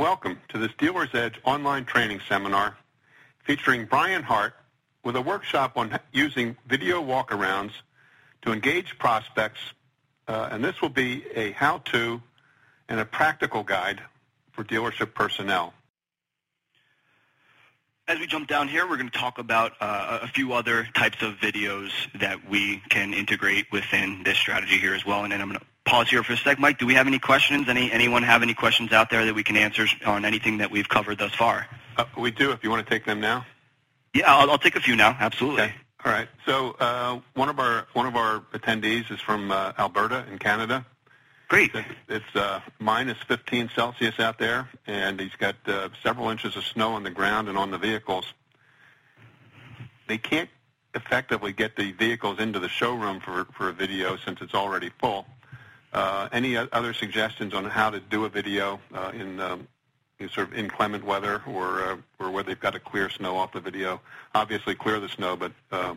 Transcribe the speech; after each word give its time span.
welcome 0.00 0.40
to 0.48 0.56
this 0.56 0.70
Dealer's 0.78 1.10
Edge 1.12 1.38
online 1.44 1.84
training 1.84 2.20
seminar 2.26 2.74
featuring 3.44 3.84
Brian 3.84 4.22
Hart 4.22 4.54
with 5.04 5.14
a 5.14 5.20
workshop 5.20 5.76
on 5.76 5.98
using 6.10 6.56
video 6.66 7.02
walkarounds 7.02 7.72
to 8.40 8.50
engage 8.50 8.98
prospects, 8.98 9.60
uh, 10.26 10.48
and 10.52 10.64
this 10.64 10.80
will 10.80 10.88
be 10.88 11.26
a 11.34 11.50
how-to 11.50 12.22
and 12.88 12.98
a 12.98 13.04
practical 13.04 13.62
guide 13.62 14.00
for 14.52 14.64
dealership 14.64 15.12
personnel. 15.12 15.74
As 18.08 18.18
we 18.18 18.26
jump 18.26 18.48
down 18.48 18.68
here, 18.68 18.88
we're 18.88 18.96
going 18.96 19.10
to 19.10 19.18
talk 19.18 19.36
about 19.36 19.72
uh, 19.82 20.20
a 20.22 20.28
few 20.28 20.54
other 20.54 20.88
types 20.94 21.20
of 21.20 21.34
videos 21.34 21.90
that 22.18 22.48
we 22.48 22.80
can 22.88 23.12
integrate 23.12 23.70
within 23.70 24.22
this 24.24 24.38
strategy 24.38 24.78
here 24.78 24.94
as 24.94 25.04
well. 25.04 25.24
And 25.24 25.32
then 25.32 25.42
I'm 25.42 25.48
going 25.48 25.60
to 25.60 25.66
pause 25.90 26.08
here 26.08 26.22
for 26.22 26.34
a 26.34 26.36
sec. 26.36 26.58
Mike, 26.58 26.78
do 26.78 26.86
we 26.86 26.94
have 26.94 27.08
any 27.08 27.18
questions? 27.18 27.68
Any 27.68 27.90
Anyone 27.90 28.22
have 28.22 28.42
any 28.42 28.54
questions 28.54 28.92
out 28.92 29.10
there 29.10 29.24
that 29.26 29.34
we 29.34 29.42
can 29.42 29.56
answer 29.56 29.86
on 30.06 30.24
anything 30.24 30.58
that 30.58 30.70
we've 30.70 30.88
covered 30.88 31.18
thus 31.18 31.34
far? 31.34 31.66
Uh, 31.96 32.04
we 32.16 32.30
do, 32.30 32.52
if 32.52 32.62
you 32.62 32.70
want 32.70 32.86
to 32.86 32.90
take 32.90 33.04
them 33.04 33.20
now. 33.20 33.44
Yeah, 34.14 34.32
I'll, 34.32 34.50
I'll 34.52 34.58
take 34.58 34.76
a 34.76 34.80
few 34.80 34.94
now. 34.94 35.16
Absolutely. 35.18 35.64
Okay. 35.64 35.74
All 36.04 36.12
right. 36.12 36.28
So 36.46 36.76
uh, 36.80 37.20
one 37.34 37.48
of 37.48 37.58
our 37.58 37.86
one 37.92 38.06
of 38.06 38.16
our 38.16 38.40
attendees 38.52 39.10
is 39.10 39.20
from 39.20 39.50
uh, 39.50 39.72
Alberta 39.78 40.24
in 40.30 40.38
Canada. 40.38 40.86
Great. 41.48 41.72
It's 42.08 42.36
uh, 42.36 42.60
minus 42.78 43.18
15 43.26 43.70
Celsius 43.74 44.20
out 44.20 44.38
there, 44.38 44.68
and 44.86 45.18
he's 45.18 45.34
got 45.36 45.56
uh, 45.66 45.88
several 46.00 46.30
inches 46.30 46.56
of 46.56 46.64
snow 46.64 46.92
on 46.92 47.02
the 47.02 47.10
ground 47.10 47.48
and 47.48 47.58
on 47.58 47.72
the 47.72 47.78
vehicles. 47.78 48.24
They 50.06 50.18
can't 50.18 50.48
effectively 50.94 51.52
get 51.52 51.74
the 51.74 51.90
vehicles 51.90 52.38
into 52.38 52.60
the 52.60 52.68
showroom 52.68 53.18
for, 53.18 53.46
for 53.56 53.68
a 53.68 53.72
video 53.72 54.16
since 54.16 54.40
it's 54.40 54.54
already 54.54 54.90
full. 55.00 55.26
Uh, 55.92 56.28
any 56.32 56.56
other 56.56 56.92
suggestions 56.92 57.52
on 57.52 57.64
how 57.64 57.90
to 57.90 58.00
do 58.00 58.24
a 58.24 58.28
video 58.28 58.80
uh, 58.94 59.10
in, 59.12 59.40
um, 59.40 59.66
in 60.18 60.28
sort 60.28 60.48
of 60.48 60.54
inclement 60.54 61.04
weather 61.04 61.42
or, 61.46 61.82
uh, 61.84 61.96
or 62.18 62.30
where 62.30 62.44
they've 62.44 62.60
got 62.60 62.72
to 62.72 62.80
clear 62.80 63.10
snow 63.10 63.36
off 63.36 63.52
the 63.52 63.60
video? 63.60 64.00
Obviously 64.34 64.74
clear 64.74 65.00
the 65.00 65.08
snow, 65.08 65.36
but 65.36 65.52
uh, 65.72 65.94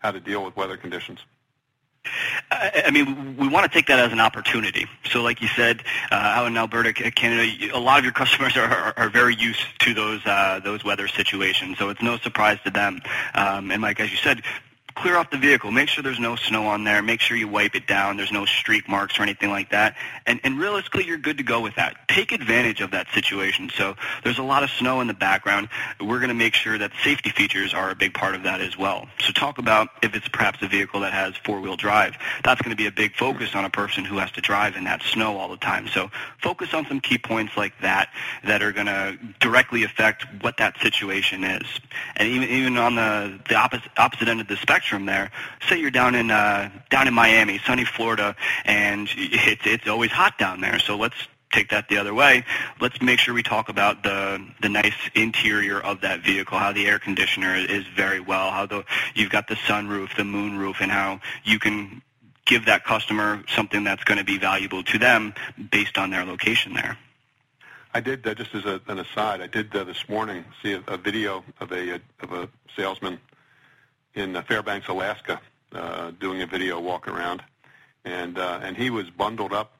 how 0.00 0.10
to 0.10 0.20
deal 0.20 0.44
with 0.44 0.56
weather 0.56 0.76
conditions. 0.76 1.20
I 2.50 2.90
mean, 2.90 3.36
we 3.36 3.46
want 3.46 3.70
to 3.70 3.72
take 3.72 3.86
that 3.86 3.98
as 3.98 4.10
an 4.10 4.20
opportunity. 4.20 4.86
So, 5.10 5.22
like 5.22 5.42
you 5.42 5.48
said, 5.48 5.82
uh, 6.10 6.14
out 6.14 6.46
in 6.46 6.56
Alberta, 6.56 6.92
Canada, 6.92 7.74
a 7.74 7.78
lot 7.78 7.98
of 7.98 8.04
your 8.04 8.12
customers 8.12 8.56
are, 8.56 8.64
are, 8.64 8.94
are 8.96 9.10
very 9.10 9.36
used 9.36 9.60
to 9.80 9.94
those 9.94 10.24
uh, 10.24 10.60
those 10.64 10.82
weather 10.82 11.08
situations. 11.08 11.78
So 11.78 11.90
it's 11.90 12.02
no 12.02 12.16
surprise 12.18 12.58
to 12.64 12.70
them. 12.70 13.02
Um, 13.34 13.70
and 13.70 13.82
Mike, 13.82 14.00
as 14.00 14.10
you 14.10 14.16
said, 14.16 14.42
clear 15.00 15.16
off 15.16 15.30
the 15.30 15.38
vehicle. 15.38 15.70
Make 15.70 15.88
sure 15.88 16.02
there's 16.02 16.20
no 16.20 16.36
snow 16.36 16.66
on 16.66 16.84
there. 16.84 17.02
Make 17.02 17.20
sure 17.20 17.36
you 17.36 17.48
wipe 17.48 17.74
it 17.74 17.86
down. 17.86 18.18
There's 18.18 18.32
no 18.32 18.44
streak 18.44 18.86
marks 18.86 19.18
or 19.18 19.22
anything 19.22 19.48
like 19.48 19.70
that. 19.70 19.96
And, 20.26 20.40
and 20.44 20.58
realistically, 20.58 21.06
you're 21.06 21.16
good 21.16 21.38
to 21.38 21.42
go 21.42 21.60
with 21.60 21.74
that. 21.76 21.96
Take 22.08 22.32
advantage 22.32 22.82
of 22.82 22.90
that 22.90 23.06
situation. 23.14 23.70
So 23.74 23.96
there's 24.22 24.38
a 24.38 24.42
lot 24.42 24.62
of 24.62 24.70
snow 24.70 25.00
in 25.00 25.06
the 25.06 25.14
background. 25.14 25.70
We're 26.00 26.18
going 26.18 26.28
to 26.28 26.34
make 26.34 26.54
sure 26.54 26.76
that 26.76 26.92
safety 27.02 27.30
features 27.30 27.72
are 27.72 27.90
a 27.90 27.94
big 27.94 28.12
part 28.12 28.34
of 28.34 28.42
that 28.42 28.60
as 28.60 28.76
well. 28.76 29.08
So 29.20 29.32
talk 29.32 29.56
about 29.56 29.88
if 30.02 30.14
it's 30.14 30.28
perhaps 30.28 30.60
a 30.60 30.68
vehicle 30.68 31.00
that 31.00 31.14
has 31.14 31.34
four-wheel 31.44 31.76
drive. 31.76 32.16
That's 32.44 32.60
going 32.60 32.76
to 32.76 32.76
be 32.76 32.86
a 32.86 32.92
big 32.92 33.16
focus 33.16 33.54
on 33.54 33.64
a 33.64 33.70
person 33.70 34.04
who 34.04 34.18
has 34.18 34.30
to 34.32 34.42
drive 34.42 34.76
in 34.76 34.84
that 34.84 35.02
snow 35.02 35.38
all 35.38 35.48
the 35.48 35.56
time. 35.56 35.88
So 35.88 36.10
focus 36.42 36.74
on 36.74 36.84
some 36.86 37.00
key 37.00 37.16
points 37.16 37.56
like 37.56 37.72
that 37.80 38.10
that 38.44 38.62
are 38.62 38.72
going 38.72 38.86
to 38.86 39.18
directly 39.40 39.84
affect 39.84 40.26
what 40.42 40.58
that 40.58 40.78
situation 40.80 41.42
is. 41.42 41.66
And 42.16 42.28
even, 42.28 42.48
even 42.48 42.76
on 42.76 42.96
the, 42.96 43.40
the 43.48 43.54
opposite, 43.54 43.90
opposite 43.96 44.28
end 44.28 44.42
of 44.42 44.48
the 44.48 44.56
spectrum, 44.56 44.89
spectrum 44.90 45.06
there. 45.06 45.30
Say 45.68 45.78
you're 45.78 45.90
down 45.90 46.14
in 46.14 46.30
uh, 46.30 46.70
down 46.90 47.06
in 47.06 47.14
Miami, 47.14 47.60
sunny 47.64 47.84
Florida, 47.84 48.34
and 48.64 49.08
it's 49.16 49.62
it's 49.64 49.88
always 49.88 50.10
hot 50.10 50.36
down 50.38 50.60
there. 50.60 50.78
So 50.80 50.96
let's 50.96 51.14
take 51.52 51.70
that 51.70 51.88
the 51.88 51.96
other 51.96 52.12
way. 52.12 52.44
Let's 52.80 53.00
make 53.00 53.20
sure 53.20 53.32
we 53.34 53.42
talk 53.42 53.68
about 53.68 54.02
the 54.02 54.44
the 54.60 54.68
nice 54.68 54.96
interior 55.14 55.80
of 55.80 56.00
that 56.00 56.24
vehicle, 56.24 56.58
how 56.58 56.72
the 56.72 56.86
air 56.86 56.98
conditioner 56.98 57.54
is 57.54 57.84
very 57.96 58.20
well, 58.20 58.50
how 58.50 58.66
the 58.66 58.84
you've 59.14 59.30
got 59.30 59.46
the 59.46 59.54
sunroof, 59.54 60.16
the 60.16 60.24
moonroof, 60.24 60.80
and 60.80 60.90
how 60.90 61.20
you 61.44 61.58
can 61.60 62.02
give 62.46 62.66
that 62.66 62.84
customer 62.84 63.44
something 63.54 63.84
that's 63.84 64.02
going 64.04 64.18
to 64.18 64.24
be 64.24 64.38
valuable 64.38 64.82
to 64.82 64.98
them 64.98 65.32
based 65.70 65.98
on 65.98 66.10
their 66.10 66.24
location 66.24 66.74
there. 66.74 66.98
I 67.94 68.00
did 68.00 68.26
uh, 68.26 68.34
just 68.34 68.54
as 68.54 68.64
a, 68.64 68.80
an 68.88 68.98
aside. 68.98 69.40
I 69.40 69.46
did 69.46 69.74
uh, 69.74 69.84
this 69.84 70.08
morning 70.08 70.44
see 70.62 70.72
a, 70.72 70.82
a 70.88 70.96
video 70.96 71.44
of 71.60 71.70
a 71.70 72.00
of 72.24 72.32
a 72.32 72.48
salesman 72.76 73.20
in 74.14 74.36
uh, 74.36 74.42
Fairbanks, 74.42 74.88
Alaska, 74.88 75.40
uh, 75.72 76.10
doing 76.20 76.42
a 76.42 76.46
video 76.46 76.80
walk 76.80 77.08
around, 77.08 77.42
and 78.04 78.38
uh, 78.38 78.60
and 78.62 78.76
he 78.76 78.90
was 78.90 79.10
bundled 79.10 79.52
up, 79.52 79.72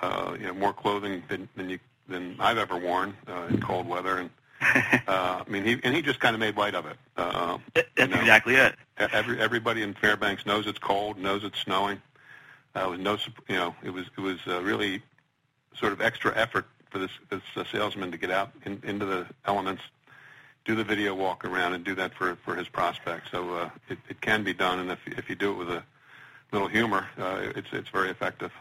uh, 0.00 0.36
you 0.38 0.46
know, 0.46 0.54
more 0.54 0.72
clothing 0.72 1.22
than 1.28 1.48
than, 1.56 1.70
you, 1.70 1.78
than 2.08 2.36
I've 2.40 2.58
ever 2.58 2.76
worn 2.76 3.16
uh, 3.28 3.46
in 3.50 3.60
cold 3.60 3.88
weather, 3.88 4.18
and 4.18 4.30
uh, 5.06 5.44
I 5.46 5.48
mean, 5.48 5.64
he 5.64 5.80
and 5.84 5.94
he 5.94 6.02
just 6.02 6.20
kind 6.20 6.34
of 6.34 6.40
made 6.40 6.56
light 6.56 6.74
of 6.74 6.86
it. 6.86 6.96
Uh, 7.16 7.58
That's 7.74 7.88
you 7.96 8.06
know, 8.08 8.20
exactly 8.20 8.56
it. 8.56 8.74
Every 8.96 9.38
everybody 9.40 9.82
in 9.82 9.94
Fairbanks 9.94 10.44
knows 10.44 10.66
it's 10.66 10.78
cold, 10.78 11.18
knows 11.18 11.44
it's 11.44 11.60
snowing. 11.60 12.02
Uh, 12.74 12.88
was 12.90 12.98
no, 12.98 13.16
you 13.48 13.56
know, 13.56 13.74
it 13.82 13.90
was 13.90 14.06
it 14.16 14.20
was 14.20 14.38
uh, 14.46 14.60
really 14.62 15.02
sort 15.74 15.92
of 15.92 16.00
extra 16.00 16.36
effort 16.36 16.66
for 16.90 16.98
this 16.98 17.10
this 17.30 17.42
uh, 17.56 17.64
salesman 17.70 18.10
to 18.10 18.18
get 18.18 18.30
out 18.30 18.52
in, 18.64 18.80
into 18.84 19.04
the 19.04 19.26
elements 19.46 19.82
do 20.68 20.74
the 20.74 20.84
video 20.84 21.14
walk 21.14 21.46
around 21.46 21.72
and 21.72 21.82
do 21.82 21.94
that 21.94 22.12
for, 22.12 22.36
for 22.44 22.54
his 22.54 22.68
prospects. 22.68 23.30
So 23.30 23.54
uh, 23.54 23.70
it, 23.88 23.96
it 24.10 24.20
can 24.20 24.44
be 24.44 24.52
done, 24.52 24.78
and 24.78 24.90
if, 24.90 24.98
if 25.06 25.30
you 25.30 25.34
do 25.34 25.50
it 25.52 25.54
with 25.54 25.70
a 25.70 25.82
little 26.52 26.68
humor, 26.68 27.08
uh, 27.18 27.38
it's, 27.56 27.68
it's 27.72 27.88
very 27.88 28.10
effective. 28.10 28.52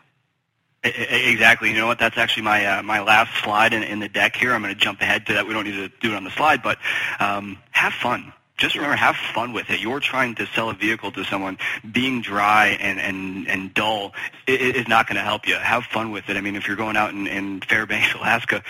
Exactly. 0.83 1.69
You 1.69 1.75
know 1.75 1.87
what? 1.87 1.99
That's 1.99 2.17
actually 2.17 2.43
my 2.43 2.65
uh, 2.65 2.83
my 2.83 3.01
last 3.01 3.43
slide 3.43 3.73
in, 3.73 3.83
in 3.83 3.99
the 3.99 4.07
deck 4.07 4.37
here. 4.37 4.53
I'm 4.53 4.61
going 4.61 4.73
to 4.73 4.79
jump 4.79 5.01
ahead 5.01 5.25
to 5.25 5.33
that. 5.33 5.45
We 5.45 5.53
don't 5.53 5.65
need 5.65 5.71
to 5.71 5.89
do 5.99 6.13
it 6.13 6.15
on 6.15 6.23
the 6.23 6.31
slide, 6.31 6.63
but 6.63 6.77
um, 7.19 7.57
have 7.71 7.91
fun 7.91 8.31
just 8.57 8.73
remember, 8.73 8.95
have 8.95 9.15
fun 9.15 9.53
with 9.53 9.69
it. 9.69 9.79
You're 9.79 9.99
trying 9.99 10.33
to 10.35 10.47
sell 10.47 10.69
a 10.69 10.73
vehicle 10.73 11.11
to 11.11 11.23
someone. 11.23 11.59
Being 11.91 12.21
dry 12.21 12.77
and 12.79 12.99
and 12.99 13.47
and 13.47 13.73
dull 13.73 14.13
is 14.47 14.87
not 14.87 15.07
going 15.07 15.17
to 15.17 15.21
help 15.21 15.47
you. 15.47 15.55
Have 15.55 15.83
fun 15.83 16.11
with 16.11 16.27
it. 16.27 16.37
I 16.37 16.41
mean, 16.41 16.55
if 16.55 16.67
you're 16.67 16.75
going 16.75 16.97
out 16.97 17.11
in, 17.11 17.27
in 17.27 17.61
Fairbanks, 17.61 18.13
Alaska, 18.19 18.63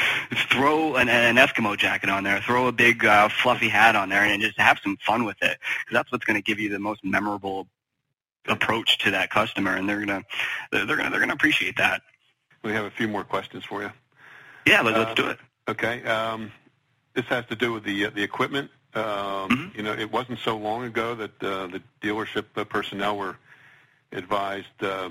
throw 0.52 0.96
an, 0.96 1.08
an 1.08 1.38
Eskimo 1.38 1.78
jacket 1.78 2.10
on 2.10 2.24
there. 2.26 2.42
Throw 2.42 2.68
a 2.68 2.72
big 2.74 3.06
uh, 3.06 3.30
fluffy 3.30 3.70
hat 3.70 3.96
on 3.96 4.10
there, 4.10 4.24
and 4.24 4.42
just 4.42 4.60
have 4.60 4.78
some 4.84 4.98
fun 4.98 5.24
with 5.24 5.38
it. 5.42 5.58
Because 5.80 5.94
that's 5.94 6.12
what's 6.12 6.26
going 6.26 6.36
to 6.36 6.44
give 6.44 6.60
you 6.60 6.70
the 6.70 6.80
most 6.80 7.04
memorable 7.06 7.68
approach 8.48 8.98
to 9.00 9.12
that 9.12 9.30
customer, 9.30 9.76
and 9.76 9.88
they're 9.88 10.00
gonna 10.00 10.24
they're 10.72 10.86
gonna 10.86 11.10
they're 11.10 11.20
gonna 11.20 11.34
appreciate 11.34 11.78
that. 11.78 12.02
We 12.62 12.74
have 12.74 12.86
a 12.86 12.92
few 12.92 13.08
more 13.08 13.24
questions 13.24 13.64
for 13.64 13.82
you. 13.82 13.92
Yeah, 14.66 14.82
let's, 14.82 14.98
uh, 14.98 15.00
let's 15.00 15.16
do 15.16 15.28
it. 15.28 15.38
Okay. 15.70 16.04
Um, 16.04 16.52
this 17.14 17.26
has 17.26 17.46
to 17.48 17.56
do 17.56 17.72
with 17.72 17.84
the 17.84 18.08
uh, 18.08 18.10
the 18.10 18.24
equipment 18.24 18.70
um, 18.94 19.04
mm-hmm. 19.04 19.78
You 19.78 19.84
know, 19.84 19.94
it 19.94 20.12
wasn't 20.12 20.40
so 20.40 20.58
long 20.58 20.84
ago 20.84 21.16
that 21.16 21.44
uh, 21.44 21.68
the 21.68 21.82
dealership 22.02 22.46
uh, 22.56 22.64
personnel 22.64 23.18
were 23.18 23.38
advised 24.12 24.82
uh, 24.82 25.10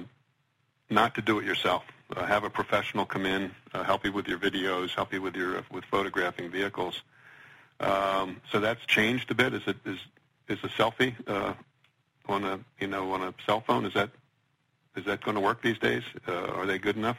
not 0.91 1.15
to 1.15 1.23
do 1.23 1.39
it 1.39 1.45
yourself. 1.45 1.85
Uh, 2.15 2.25
have 2.25 2.45
a 2.45 2.51
professional 2.51 3.05
come 3.05 3.27
in, 3.27 3.51
uh, 3.75 3.83
help 3.83 4.05
you 4.05 4.13
with 4.13 4.29
your 4.29 4.39
videos, 4.39 4.91
help 4.91 5.13
you 5.13 5.21
with 5.21 5.35
your 5.35 5.59
uh, 5.59 5.63
with 5.73 5.85
photographing 5.85 6.51
vehicles. 6.51 7.03
Um, 7.81 8.41
so 8.51 8.61
that's 8.61 8.85
changed 8.87 9.31
a 9.31 9.35
bit. 9.35 9.53
Is 9.53 9.63
it 9.67 9.77
is 9.85 9.99
is 10.49 10.59
a 10.63 10.69
selfie 10.69 11.15
uh, 11.29 11.55
on 12.27 12.45
a 12.45 12.61
you 12.81 12.87
know 12.87 13.13
on 13.13 13.23
a 13.23 13.35
cell 13.45 13.61
phone? 13.61 13.85
Is 13.85 13.95
that 13.95 14.11
is 14.97 15.05
that 15.05 15.21
going 15.23 15.35
to 15.35 15.41
work 15.41 15.63
these 15.63 15.79
days? 15.79 16.03
Uh, 16.27 16.33
are 16.33 16.67
they 16.67 16.79
good 16.79 16.97
enough? 16.97 17.19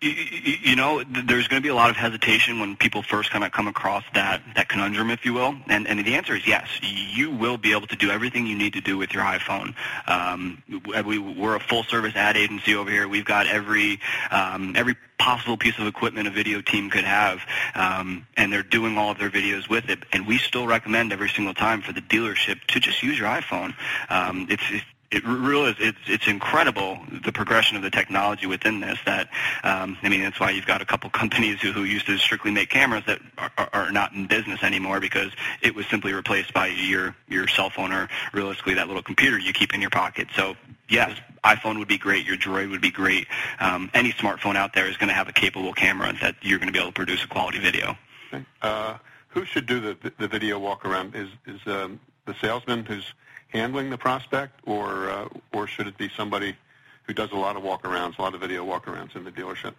You 0.00 0.76
know, 0.76 1.02
there's 1.04 1.46
going 1.48 1.60
to 1.60 1.66
be 1.66 1.68
a 1.68 1.74
lot 1.74 1.90
of 1.90 1.96
hesitation 1.96 2.58
when 2.60 2.76
people 2.76 3.02
first 3.02 3.30
kind 3.30 3.44
of 3.44 3.52
come 3.52 3.68
across 3.68 4.04
that, 4.14 4.42
that 4.56 4.68
conundrum, 4.68 5.10
if 5.10 5.24
you 5.24 5.34
will. 5.34 5.54
And, 5.68 5.86
and 5.86 5.98
the 6.04 6.14
answer 6.14 6.34
is 6.34 6.46
yes. 6.46 6.68
You 6.82 7.30
will 7.30 7.58
be 7.58 7.72
able 7.72 7.86
to 7.88 7.96
do 7.96 8.10
everything 8.10 8.46
you 8.46 8.56
need 8.56 8.72
to 8.74 8.80
do 8.80 8.96
with 8.96 9.12
your 9.12 9.22
iPhone. 9.22 9.74
Um, 10.06 10.62
we, 11.04 11.18
we're 11.18 11.56
a 11.56 11.60
full-service 11.60 12.16
ad 12.16 12.36
agency 12.36 12.74
over 12.74 12.90
here. 12.90 13.08
We've 13.08 13.24
got 13.24 13.46
every 13.46 14.00
um, 14.30 14.74
every 14.76 14.96
possible 15.18 15.58
piece 15.58 15.78
of 15.78 15.86
equipment 15.86 16.26
a 16.26 16.30
video 16.30 16.62
team 16.62 16.88
could 16.88 17.04
have, 17.04 17.40
um, 17.74 18.26
and 18.38 18.50
they're 18.50 18.62
doing 18.62 18.96
all 18.96 19.10
of 19.10 19.18
their 19.18 19.30
videos 19.30 19.68
with 19.68 19.90
it. 19.90 19.98
And 20.12 20.26
we 20.26 20.38
still 20.38 20.66
recommend 20.66 21.12
every 21.12 21.28
single 21.28 21.52
time 21.52 21.82
for 21.82 21.92
the 21.92 22.00
dealership 22.00 22.64
to 22.68 22.80
just 22.80 23.02
use 23.02 23.18
your 23.18 23.28
iPhone. 23.28 23.74
Um, 24.08 24.46
it's, 24.48 24.62
it's 24.70 24.84
it 25.10 25.24
really 25.24 25.70
is 25.70 25.76
it's 25.80 25.98
it's 26.06 26.26
incredible 26.28 26.98
the 27.24 27.32
progression 27.32 27.76
of 27.76 27.82
the 27.82 27.90
technology 27.90 28.46
within 28.46 28.80
this 28.80 28.98
that 29.04 29.28
um, 29.64 29.98
I 30.02 30.08
mean 30.08 30.20
that's 30.20 30.38
why 30.38 30.50
you've 30.50 30.66
got 30.66 30.80
a 30.80 30.84
couple 30.84 31.10
companies 31.22 31.60
who, 31.60 31.72
who 31.72 31.84
used 31.84 32.06
to 32.06 32.16
strictly 32.18 32.50
make 32.50 32.70
cameras 32.70 33.04
that 33.06 33.20
are, 33.38 33.68
are 33.72 33.92
not 33.92 34.12
in 34.12 34.26
business 34.26 34.62
anymore 34.62 35.00
because 35.00 35.32
it 35.62 35.74
was 35.74 35.86
simply 35.86 36.12
replaced 36.12 36.54
by 36.54 36.68
your 36.68 37.14
your 37.28 37.48
cell 37.48 37.70
phone 37.70 37.92
or 37.92 38.08
realistically 38.32 38.74
that 38.74 38.86
little 38.86 39.02
computer 39.02 39.38
you 39.38 39.52
keep 39.52 39.74
in 39.74 39.80
your 39.80 39.90
pocket. 39.90 40.28
So 40.34 40.56
yes 40.88 41.18
iPhone 41.44 41.78
would 41.78 41.88
be 41.88 41.98
great 41.98 42.26
your 42.26 42.36
Droid 42.36 42.70
would 42.70 42.82
be 42.82 42.90
great 42.90 43.26
um, 43.58 43.90
any 43.94 44.12
smartphone 44.12 44.56
out 44.56 44.74
there 44.74 44.88
is 44.88 44.96
going 44.96 45.08
to 45.08 45.14
have 45.14 45.28
a 45.28 45.32
capable 45.32 45.72
camera 45.72 46.12
that 46.20 46.36
you're 46.42 46.58
going 46.58 46.68
to 46.68 46.72
be 46.72 46.78
able 46.78 46.90
to 46.90 46.94
produce 46.94 47.24
a 47.24 47.28
quality 47.28 47.58
video. 47.58 47.96
Okay. 48.32 48.44
uh, 48.62 48.96
who 49.28 49.44
should 49.44 49.66
do 49.66 49.80
the 49.80 50.12
the 50.18 50.28
video 50.28 50.58
walk 50.58 50.84
around? 50.84 51.16
Is 51.16 51.28
is 51.46 51.60
um, 51.66 51.98
the 52.26 52.34
salesman 52.40 52.84
who's 52.84 53.12
handling 53.52 53.90
the 53.90 53.98
prospect, 53.98 54.60
or 54.66 55.10
uh, 55.10 55.28
or 55.52 55.66
should 55.66 55.86
it 55.86 55.96
be 55.98 56.10
somebody 56.16 56.56
who 57.04 57.12
does 57.12 57.32
a 57.32 57.36
lot 57.36 57.56
of 57.56 57.62
walkarounds, 57.62 58.18
a 58.18 58.22
lot 58.22 58.34
of 58.34 58.40
video 58.40 58.64
walkarounds 58.64 59.16
in 59.16 59.24
the 59.24 59.32
dealership? 59.32 59.74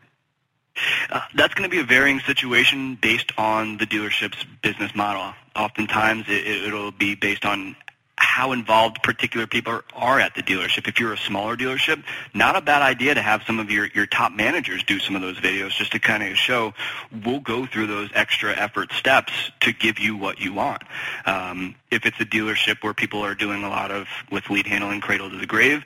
Uh, 1.10 1.22
that's 1.36 1.54
going 1.54 1.70
to 1.70 1.74
be 1.74 1.82
a 1.82 1.84
varying 1.84 2.20
situation 2.22 2.98
based 3.02 3.32
on 3.38 3.78
the 3.78 3.86
dealership's 3.86 4.46
business 4.62 4.96
model. 4.96 5.34
Oftentimes, 5.56 6.26
it, 6.30 6.48
it'll 6.48 6.92
be 6.92 7.16
based 7.16 7.46
on 7.46 7.76
how 8.42 8.54
involved 8.54 9.04
particular 9.04 9.46
people 9.46 9.82
are 9.94 10.20
at 10.20 10.34
the 10.34 10.42
dealership. 10.42 10.88
If 10.88 11.00
you're 11.00 11.14
a 11.14 11.18
smaller 11.18 11.56
dealership, 11.56 12.04
not 12.34 12.56
a 12.56 12.62
bad 12.62 12.82
idea 12.82 13.14
to 13.14 13.22
have 13.22 13.44
some 13.44 13.60
of 13.60 13.70
your, 13.70 13.86
your 13.94 14.08
top 14.08 14.32
managers 14.32 14.84
do 14.84 14.98
some 14.98 15.16
of 15.16 15.22
those 15.22 15.38
videos 15.38 15.70
just 15.78 15.92
to 15.92 16.00
kind 16.00 16.24
of 16.24 16.36
show 16.36 16.74
we'll 17.24 17.40
go 17.40 17.68
through 17.68 17.86
those 17.86 18.10
extra 18.16 18.52
effort 18.58 18.92
steps 18.94 19.32
to 19.60 19.72
give 19.72 20.00
you 20.00 20.18
what 20.18 20.40
you 20.40 20.56
want. 20.56 20.82
Um, 21.28 21.76
if 21.92 22.08
it's 22.08 22.20
a 22.20 22.26
dealership 22.26 22.84
where 22.84 22.96
people 22.96 23.24
are 23.24 23.36
doing 23.36 23.64
a 23.64 23.70
lot 23.70 23.92
of 23.92 24.08
with 24.32 24.50
lead 24.50 24.66
handling 24.66 25.02
cradle 25.02 25.30
to 25.30 25.38
the 25.38 25.46
grave, 25.46 25.86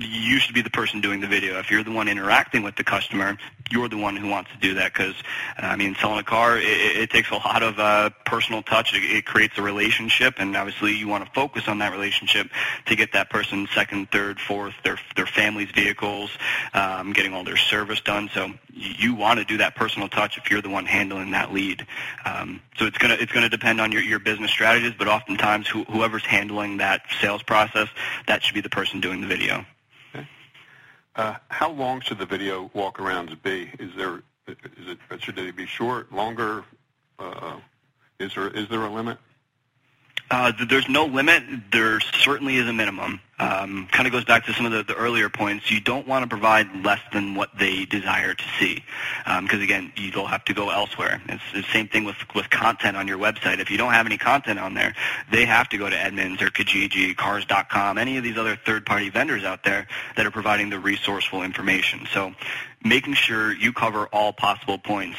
you 0.00 0.40
should 0.40 0.54
be 0.54 0.62
the 0.62 0.70
person 0.70 1.00
doing 1.00 1.20
the 1.20 1.28
video. 1.28 1.58
If 1.60 1.70
you're 1.70 1.84
the 1.84 1.92
one 1.92 2.08
interacting 2.08 2.64
with 2.64 2.74
the 2.74 2.82
customer, 2.82 3.38
you're 3.70 3.88
the 3.88 3.96
one 3.96 4.16
who 4.16 4.28
wants 4.28 4.50
to 4.50 4.56
do 4.58 4.74
that 4.74 4.92
because, 4.92 5.14
uh, 5.56 5.66
I 5.66 5.76
mean, 5.76 5.94
selling 6.00 6.18
a 6.18 6.24
car, 6.24 6.58
it, 6.58 6.64
it 6.64 7.10
takes 7.10 7.30
a 7.30 7.36
lot 7.36 7.62
of 7.62 7.78
uh, 7.78 8.10
personal 8.26 8.62
touch. 8.62 8.92
It, 8.92 9.04
it 9.04 9.24
creates 9.24 9.56
a 9.56 9.62
relationship, 9.62 10.34
and 10.38 10.56
obviously 10.56 10.92
you 10.96 11.06
want 11.06 11.24
to 11.24 11.30
focus 11.30 11.68
on 11.68 11.78
that 11.78 11.92
relationship 11.92 12.48
to 12.86 12.96
get 12.96 13.12
that 13.12 13.30
person 13.30 13.68
second, 13.72 14.10
third, 14.10 14.40
fourth, 14.40 14.74
their 14.82 14.98
their 15.14 15.26
family's 15.26 15.70
vehicles, 15.70 16.30
um, 16.74 17.12
getting 17.12 17.32
all 17.32 17.44
their 17.44 17.56
service 17.56 18.00
done. 18.00 18.28
So 18.34 18.50
you 18.72 19.14
want 19.14 19.38
to 19.38 19.44
do 19.44 19.58
that 19.58 19.76
personal 19.76 20.08
touch 20.08 20.36
if 20.38 20.50
you're 20.50 20.62
the 20.62 20.70
one 20.70 20.86
handling 20.86 21.30
that 21.30 21.52
lead. 21.52 21.86
Um, 22.24 22.60
so 22.76 22.86
it's 22.86 22.98
gonna 22.98 23.14
it's 23.14 23.30
gonna 23.30 23.48
depend 23.48 23.80
on 23.80 23.92
your 23.92 24.02
your 24.02 24.18
business 24.18 24.50
strategies, 24.50 24.94
but 24.98 25.06
oftentimes 25.06 25.68
who, 25.68 25.84
whoever's 25.84 26.24
handling 26.24 26.78
that 26.78 27.02
sales 27.20 27.44
process, 27.44 27.88
that 28.26 28.42
should 28.42 28.54
be 28.54 28.60
the 28.60 28.68
person 28.68 29.00
doing 29.00 29.20
the 29.20 29.28
video. 29.28 29.64
Uh, 31.16 31.36
how 31.48 31.70
long 31.70 32.00
should 32.00 32.18
the 32.18 32.26
video 32.26 32.70
walk-arounds 32.74 33.40
be? 33.42 33.70
Is 33.78 33.90
there 33.96 34.22
is 34.46 34.56
it 34.88 34.98
should 35.20 35.36
they 35.36 35.50
be 35.50 35.66
short, 35.66 36.12
longer? 36.12 36.64
Uh, 37.18 37.56
is 38.18 38.34
there 38.34 38.48
is 38.48 38.68
there 38.68 38.82
a 38.82 38.90
limit? 38.90 39.18
Uh, 40.30 40.52
there's 40.68 40.88
no 40.88 41.04
limit. 41.04 41.42
There 41.70 42.00
certainly 42.00 42.56
is 42.56 42.66
a 42.66 42.72
minimum. 42.72 43.20
Um, 43.38 43.88
kind 43.90 44.06
of 44.06 44.12
goes 44.12 44.24
back 44.24 44.46
to 44.46 44.54
some 44.54 44.64
of 44.64 44.72
the, 44.72 44.84
the, 44.84 44.94
earlier 44.94 45.28
points. 45.28 45.70
You 45.70 45.80
don't 45.80 46.06
want 46.06 46.22
to 46.22 46.28
provide 46.28 46.84
less 46.84 47.00
than 47.12 47.34
what 47.34 47.50
they 47.58 47.84
desire 47.84 48.32
to 48.32 48.44
see, 48.58 48.82
because 49.24 49.58
um, 49.58 49.60
again, 49.60 49.92
you'll 49.96 50.26
have 50.26 50.44
to 50.46 50.54
go 50.54 50.70
elsewhere. 50.70 51.20
It's 51.28 51.42
the 51.52 51.62
same 51.72 51.88
thing 51.88 52.04
with 52.04 52.16
with 52.34 52.48
content 52.48 52.96
on 52.96 53.08
your 53.08 53.18
website. 53.18 53.58
If 53.58 53.70
you 53.70 53.76
don't 53.76 53.92
have 53.92 54.06
any 54.06 54.18
content 54.18 54.60
on 54.60 54.74
there, 54.74 54.94
they 55.30 55.44
have 55.44 55.68
to 55.70 55.78
go 55.78 55.90
to 55.90 55.96
Edmunds 55.96 56.40
or 56.40 56.46
Kijiji, 56.46 57.16
Cars.com, 57.16 57.98
any 57.98 58.16
of 58.16 58.22
these 58.22 58.38
other 58.38 58.56
third-party 58.56 59.10
vendors 59.10 59.44
out 59.44 59.64
there 59.64 59.88
that 60.16 60.24
are 60.24 60.30
providing 60.30 60.70
the 60.70 60.78
resourceful 60.78 61.42
information. 61.42 62.06
So, 62.12 62.34
making 62.84 63.14
sure 63.14 63.52
you 63.52 63.72
cover 63.72 64.06
all 64.06 64.32
possible 64.32 64.78
points 64.78 65.18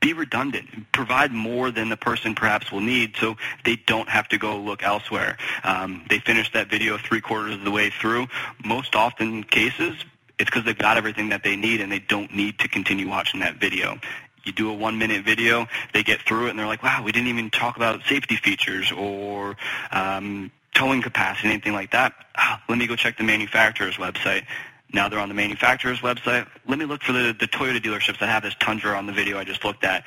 be 0.00 0.12
redundant, 0.12 0.92
provide 0.92 1.32
more 1.32 1.70
than 1.70 1.88
the 1.88 1.96
person 1.96 2.34
perhaps 2.34 2.70
will 2.70 2.80
need 2.80 3.16
so 3.16 3.36
they 3.64 3.76
don't 3.76 4.08
have 4.08 4.28
to 4.28 4.38
go 4.38 4.58
look 4.58 4.82
elsewhere. 4.82 5.36
Um, 5.64 6.04
they 6.08 6.18
finish 6.18 6.52
that 6.52 6.68
video 6.70 6.98
three 6.98 7.20
quarters 7.20 7.54
of 7.54 7.64
the 7.64 7.70
way 7.70 7.90
through. 7.90 8.28
Most 8.64 8.94
often 8.94 9.44
cases, 9.44 9.96
it's 10.38 10.48
because 10.50 10.64
they've 10.64 10.78
got 10.78 10.96
everything 10.96 11.30
that 11.30 11.42
they 11.42 11.56
need 11.56 11.80
and 11.80 11.90
they 11.90 11.98
don't 11.98 12.34
need 12.34 12.58
to 12.60 12.68
continue 12.68 13.08
watching 13.08 13.40
that 13.40 13.56
video. 13.56 13.98
You 14.44 14.52
do 14.52 14.70
a 14.70 14.74
one 14.74 14.98
minute 14.98 15.24
video, 15.24 15.66
they 15.92 16.02
get 16.02 16.22
through 16.22 16.46
it 16.46 16.50
and 16.50 16.58
they're 16.58 16.66
like, 16.66 16.82
wow, 16.82 17.02
we 17.02 17.12
didn't 17.12 17.28
even 17.28 17.50
talk 17.50 17.76
about 17.76 18.02
safety 18.04 18.36
features 18.36 18.92
or 18.92 19.56
um, 19.90 20.50
towing 20.74 21.02
capacity, 21.02 21.48
anything 21.48 21.72
like 21.72 21.90
that. 21.90 22.14
Ah, 22.36 22.62
let 22.68 22.78
me 22.78 22.86
go 22.86 22.96
check 22.96 23.18
the 23.18 23.24
manufacturer's 23.24 23.96
website. 23.96 24.46
Now 24.92 25.08
they're 25.08 25.18
on 25.18 25.28
the 25.28 25.34
manufacturer's 25.34 26.00
website. 26.00 26.46
Let 26.66 26.78
me 26.78 26.84
look 26.84 27.02
for 27.02 27.12
the, 27.12 27.36
the 27.38 27.46
Toyota 27.46 27.78
dealerships 27.78 28.18
that 28.20 28.28
have 28.28 28.42
this 28.42 28.54
Tundra 28.58 28.96
on 28.96 29.06
the 29.06 29.12
video 29.12 29.38
I 29.38 29.44
just 29.44 29.64
looked 29.64 29.84
at. 29.84 30.04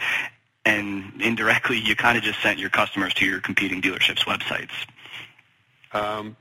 And 0.65 1.21
indirectly, 1.21 1.79
you 1.79 1.95
kind 1.95 2.17
of 2.17 2.23
just 2.23 2.41
sent 2.41 2.59
your 2.59 2.69
customers 2.69 3.13
to 3.15 3.25
your 3.25 3.41
competing 3.41 3.81
dealerships' 3.81 4.25
websites. 4.25 4.71
Um, 5.93 6.35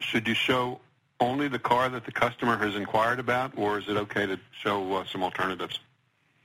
should 0.00 0.26
you 0.26 0.34
show 0.34 0.80
only 1.20 1.48
the 1.48 1.58
car 1.58 1.88
that 1.88 2.04
the 2.04 2.12
customer 2.12 2.56
has 2.58 2.74
inquired 2.74 3.18
about, 3.18 3.52
or 3.56 3.78
is 3.78 3.88
it 3.88 3.96
okay 3.96 4.26
to 4.26 4.38
show 4.62 4.94
uh, 4.94 5.04
some 5.06 5.22
alternatives? 5.22 5.78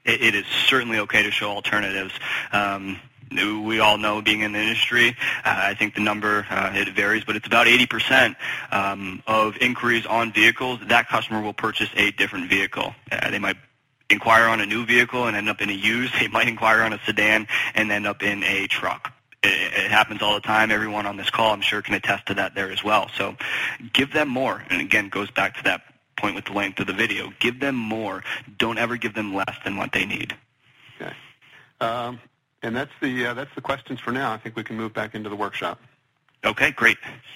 It, 0.06 0.22
it 0.22 0.36
is 0.36 0.46
certainly 0.68 1.00
okay 1.00 1.24
to 1.24 1.32
show 1.32 1.50
alternatives. 1.50 2.14
Um, 2.52 3.00
we 3.32 3.80
all 3.80 3.98
know 3.98 4.22
being 4.22 4.42
in 4.42 4.52
the 4.52 4.60
industry, 4.60 5.10
uh, 5.44 5.62
I 5.64 5.74
think 5.74 5.96
the 5.96 6.02
number, 6.02 6.46
uh, 6.50 6.72
it 6.74 6.90
varies, 6.94 7.24
but 7.24 7.36
it's 7.36 7.48
about 7.48 7.68
80% 7.68 8.36
um, 8.72 9.24
of 9.28 9.58
inquiries 9.58 10.06
on 10.06 10.32
vehicles, 10.32 10.80
that 10.88 11.08
customer 11.08 11.42
will 11.42 11.54
purchase 11.54 11.90
a 11.96 12.12
different 12.12 12.50
vehicle. 12.50 12.94
Uh, 13.12 13.30
they 13.30 13.40
might 13.40 13.58
inquire 14.10 14.46
on 14.46 14.60
a 14.60 14.66
new 14.66 14.86
vehicle 14.86 15.26
and 15.26 15.38
end 15.38 15.50
up 15.50 15.62
in 15.62 15.70
a 15.70 15.74
used. 15.74 16.14
They 16.20 16.28
might 16.28 16.48
inquire 16.48 16.82
on 16.82 16.94
a 16.94 17.00
sedan 17.06 17.48
and 17.74 17.92
end 17.92 18.06
up 18.06 18.22
in 18.22 18.44
a 18.44 18.68
truck. 18.68 19.12
It, 19.44 19.50
it 19.50 19.92
happens 19.92 20.22
all 20.22 20.36
the 20.36 20.42
time. 20.42 20.70
Everyone 20.70 21.06
on 21.06 21.18
this 21.18 21.30
call, 21.30 21.54
I'm 21.54 21.62
sure, 21.62 21.82
can 21.82 21.96
attest 21.96 22.28
to 22.28 22.36
that 22.36 22.54
there 22.54 22.72
as 22.72 22.84
well. 22.84 23.10
So 23.18 23.36
give 23.94 24.14
them 24.14 24.30
more. 24.30 24.64
And 24.70 24.82
again, 24.82 25.10
goes 25.10 25.32
back 25.32 25.58
to 25.58 25.64
that 25.64 25.82
point 26.18 26.36
with 26.36 26.46
the 26.46 26.54
length 26.54 26.80
of 26.80 26.88
the 26.88 26.94
video. 26.94 27.34
Give 27.40 27.60
them 27.60 27.76
more. 27.76 28.24
Don't 28.58 28.78
ever 28.78 28.98
give 28.98 29.16
them 29.16 29.34
less 29.34 29.56
than 29.64 29.78
what 29.78 29.92
they 29.92 30.06
need. 30.06 30.36
Okay. 31.00 31.16
Um, 31.80 32.20
and 32.64 32.76
that's 32.76 32.92
the 33.02 33.28
uh, 33.28 33.34
that's 33.34 33.54
the 33.56 33.62
questions 33.62 34.00
for 34.00 34.12
now. 34.12 34.32
I 34.32 34.38
think 34.38 34.56
we 34.56 34.64
can 34.64 34.76
move 34.76 34.94
back 34.94 35.16
into 35.16 35.30
the 35.30 35.36
workshop. 35.36 35.80
Okay, 36.44 36.72
great. 36.72 36.98